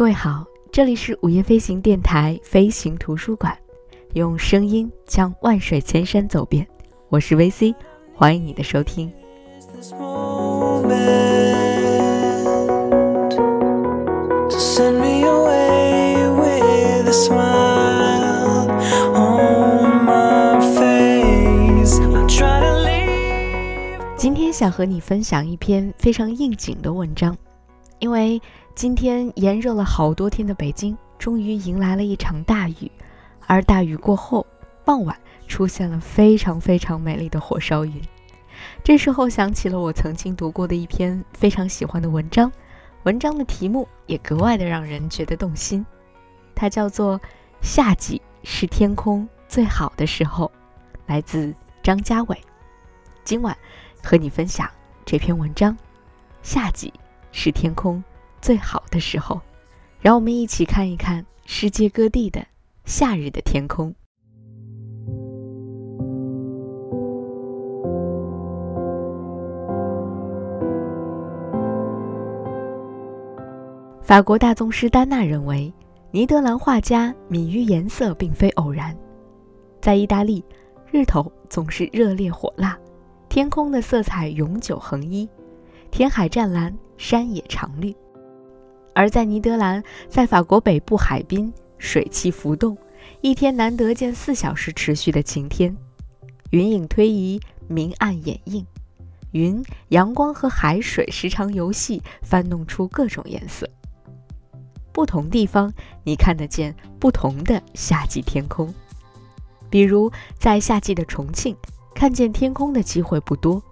[0.00, 3.54] 各位好，这里是午夜飞行电台飞行图书馆，
[4.14, 6.66] 用声音将万水千山走遍。
[7.10, 7.74] 我是 VC，
[8.14, 9.12] 欢迎你的收听。
[24.16, 27.36] 今天想和你分享一篇非常应景的文章，
[27.98, 28.40] 因为
[28.74, 32.90] 今天炎热了好多天的北京，终于迎来了一场大雨，
[33.46, 34.46] 而大雨过后，
[34.84, 38.00] 傍晚出现了非常非常美丽的火烧云。
[38.82, 42.50] 这时候想起了我曾经读过的一篇非常喜欢的文章，
[43.02, 45.84] 文章的题目也格外的让人觉得动心，
[46.54, 47.18] 它叫做
[47.60, 50.46] 《夏季是天空最好的时候》，
[51.06, 52.38] 来自张家伟。
[53.24, 53.56] 今晚。
[54.02, 54.66] 和你分享
[55.04, 55.76] 这篇文章，
[56.42, 56.90] 夏季
[57.32, 58.02] 是天空
[58.40, 59.40] 最好的时候，
[60.00, 62.44] 让我们一起看一看世界各地的
[62.84, 63.94] 夏日的天空。
[74.02, 75.72] 法国大宗师丹娜认为，
[76.10, 78.96] 尼德兰画家迷于颜色并非偶然，
[79.80, 80.44] 在意大利，
[80.90, 82.76] 日头总是热烈火辣。
[83.28, 85.28] 天空的色彩永久横一，
[85.92, 87.94] 天海湛蓝，山野常绿；
[88.94, 92.76] 而在尼德兰，在法国北部海滨，水汽浮动，
[93.20, 95.76] 一天难得见四小时持续的晴天，
[96.50, 98.66] 云影推移，明暗掩映，
[99.32, 103.68] 云、阳光和海水时常游戏，翻弄出各种颜色。
[104.92, 105.72] 不同地方，
[106.04, 108.74] 你看得见不同的夏季天空，
[109.70, 111.56] 比如在夏季的重庆。
[111.92, 113.62] 看见天空的机会不多，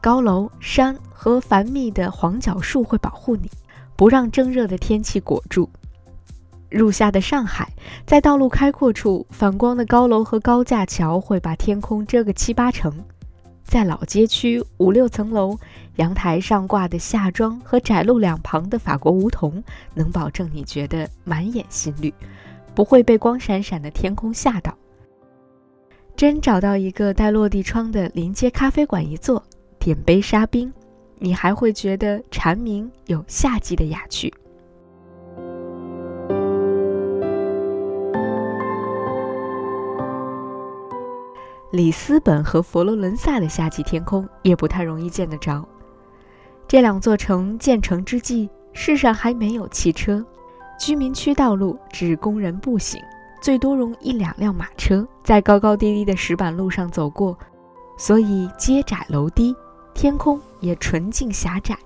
[0.00, 3.48] 高楼、山和繁密的黄角树会保护你，
[3.98, 5.68] 不让蒸热的天气裹住。
[6.70, 7.68] 入夏的上海，
[8.06, 12.94] 在道路开阔处，反光的高楼和高架桥会把天空遮个七八成。
[13.64, 15.58] 在老街区，五六层楼
[15.96, 19.60] 阳台上挂的夏装和窄路两旁的法国梧桐，
[19.94, 22.14] 能保证你觉得满眼新绿，
[22.76, 24.72] 不会被光闪闪的天空吓到。
[26.14, 29.42] 真找到一个带落地窗的临街咖啡馆一坐，
[29.80, 30.72] 点杯沙冰，
[31.20, 34.32] 你还会觉得蝉鸣有夏季的雅趣。
[41.70, 45.66] 里斯本和佛罗伦萨的夏季天空也不太容易见得着。
[46.66, 50.24] 这两座城建成之际，世上还没有汽车，
[50.78, 53.02] 居民区道路只供人步行。
[53.40, 57.38] 最多容一两辆马车在高高低低的石板路上走过，
[57.96, 59.54] 所以街窄楼低，
[59.98, 61.76] 天空也纯净狭窄。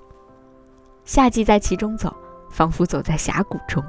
[1.02, 2.14] 夏季在其中走，
[2.50, 3.82] 仿佛走在峡谷中。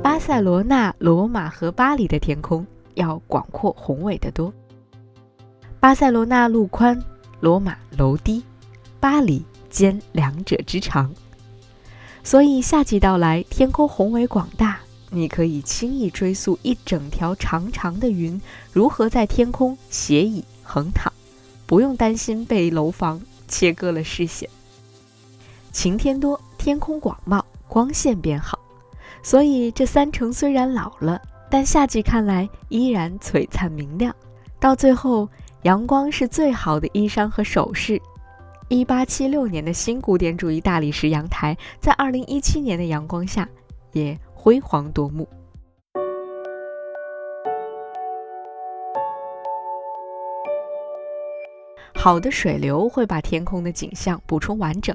[0.00, 2.64] 巴塞罗那、罗马和巴黎的天空
[2.94, 4.54] 要广阔宏伟得多。
[5.80, 7.02] 巴塞罗那路宽，
[7.40, 8.44] 罗马楼低，
[9.00, 11.12] 巴黎兼两者之长。
[12.22, 14.78] 所以夏季到来，天空宏伟广大，
[15.10, 18.40] 你可以轻易追溯一整条长长的云
[18.72, 21.12] 如何在天空斜倚横躺，
[21.66, 24.48] 不用担心被楼房切割了视线。
[25.72, 28.58] 晴天多，天空广袤，光线变好，
[29.22, 34.14] 所以这三城虽然老了，但夏季看来依然璀璨明亮。
[34.58, 35.28] 到最后，
[35.62, 38.00] 阳光是最好的衣裳和首饰。
[38.68, 43.48] 一八七六年的新古典主义大理石阳台，在二零一七年的阳光下
[43.92, 45.28] 也辉煌夺目。
[51.92, 54.94] 好的水流会把天空的景象补充完整，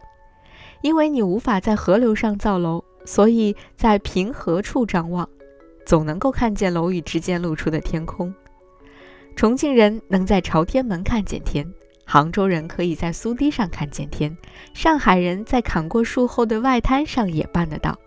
[0.79, 5.27] 因为你无法在河流上造楼，所以在平和处张望，
[5.85, 8.33] 总能够看见楼宇之间露出的天空。
[9.35, 11.69] 重庆人能在朝天门看见天。
[12.05, 14.37] 杭州人可以在苏堤上看见天，
[14.73, 17.99] 上海人在砍过树后的外滩上也办得到。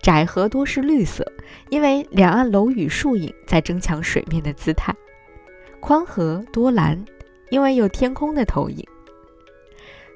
[0.00, 1.24] 窄河多是绿色，
[1.70, 4.92] 因为两岸楼宇树影在争抢水面的姿态；
[5.80, 7.04] 宽河多蓝，
[7.50, 8.86] 因为有天空的投影。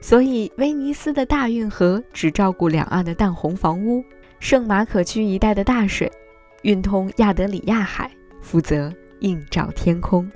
[0.01, 4.05] 所以，威尼斯的大运河只照顾两岸的淡红房屋，
[4.41, 6.11] 圣马可区一带的大水
[6.63, 10.29] 运通亚德里亚海，负责映照天空。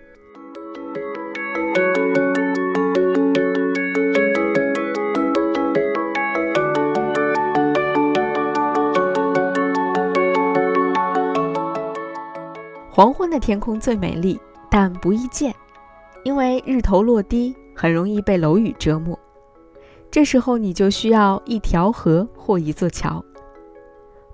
[12.96, 14.40] 黄昏的天空最美丽，
[14.70, 15.54] 但不易见，
[16.25, 19.14] 因为日头落低，很容易被楼宇遮没。
[20.10, 23.22] 这时候你就需要一条河或一座桥。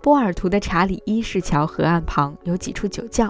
[0.00, 3.29] 波尔图的查理一世桥河岸旁有几处酒窖，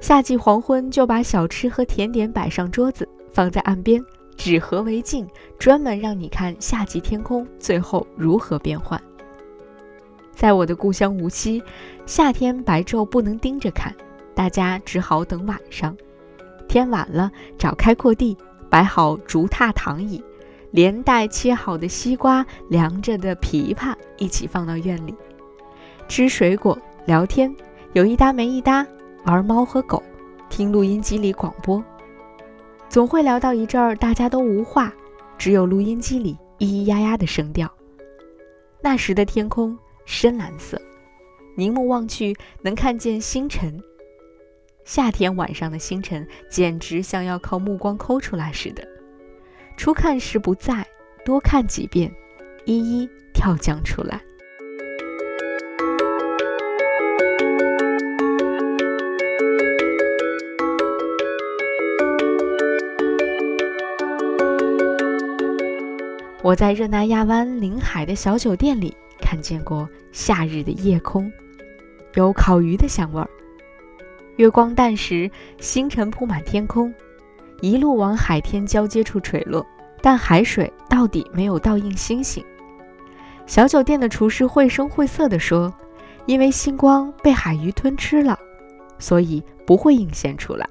[0.00, 4.02] 夏季黄昏就把小吃和甜点摆上桌子，放在岸边，
[4.38, 5.28] 纸河为镜，
[5.58, 8.98] 专门让你看夏季天空最后如何变换。
[10.34, 11.62] 在我的故乡无锡，
[12.06, 13.94] 夏天白昼不能盯着看，
[14.40, 15.94] 大家只好等晚上。
[16.66, 18.34] 天晚了，找开阔地，
[18.70, 20.24] 摆好竹榻躺椅，
[20.70, 25.14] 连带切好的西瓜、凉着的枇杷一起放到院里，
[26.08, 27.54] 吃水果、聊天，
[27.92, 28.86] 有一搭没一搭，
[29.26, 30.02] 玩猫和狗，
[30.48, 31.84] 听录音机里广播，
[32.88, 34.90] 总会聊到一阵儿，大家都无话，
[35.36, 37.70] 只有录音机里咿咿呀呀的声调。
[38.80, 39.78] 那时的天空。
[40.06, 40.80] 深蓝色，
[41.56, 43.80] 凝目望去能看见星辰。
[44.92, 48.82] 夏天晚上的星辰简直像要靠目光抠出来似的。
[49.76, 50.84] 初看时不在，
[51.24, 52.12] 多看几遍，
[52.64, 54.20] 一一跳将出来。
[66.42, 68.96] 我在热那亚湾临海的小酒店里。
[69.20, 71.30] 看见过夏日的夜空，
[72.14, 73.30] 有烤鱼的香味儿。
[74.40, 76.94] 月光淡时，星辰铺满天空，
[77.60, 79.66] 一路往海天交接处垂落。
[80.00, 82.42] 但海水到底没有倒映星星。
[83.44, 85.70] 小酒店的厨师绘声绘色地说
[86.24, 88.38] ：“因为星光被海鱼吞吃了，
[88.98, 90.66] 所以不会映现出来。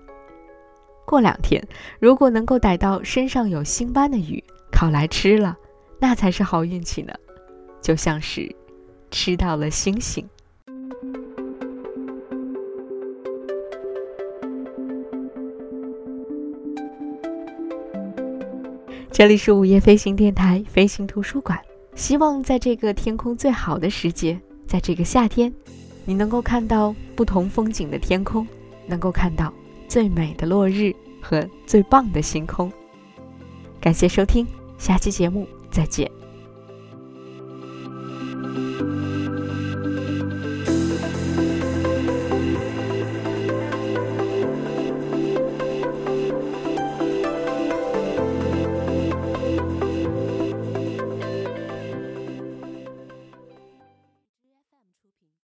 [1.05, 1.63] 过两天，
[1.99, 5.55] 如果能够逮到身上有星斑的鱼，烤来吃了，
[5.99, 7.13] 那才是好运气呢。”
[7.83, 8.49] 就像是
[9.11, 10.27] 吃到了星星。
[19.19, 21.59] 这里是午夜飞行电台飞行图书馆，
[21.93, 25.53] 希望在这个天空最好的时节，在这个夏天，
[26.05, 28.47] 你能够看到不同风景的天空，
[28.87, 29.53] 能够看到
[29.89, 32.71] 最美的落日和最棒的星空。
[33.81, 36.09] 感谢收听，下期节目再见。